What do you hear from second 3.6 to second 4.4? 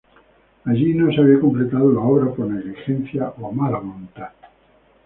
voluntad.